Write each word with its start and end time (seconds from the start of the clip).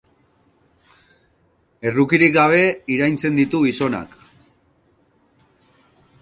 Errukirik 1.89 2.33
gabe 2.37 2.63
iraintzen 2.95 3.37
ditu 3.41 3.61
gizonak. 3.67 4.17